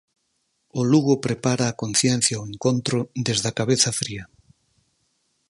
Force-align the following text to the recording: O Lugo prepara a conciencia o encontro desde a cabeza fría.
O 0.79 0.81
Lugo 0.91 1.15
prepara 1.25 1.65
a 1.67 1.77
conciencia 1.81 2.41
o 2.43 2.47
encontro 2.53 2.97
desde 3.27 3.47
a 3.51 3.55
cabeza 3.59 3.89
fría. 3.99 4.23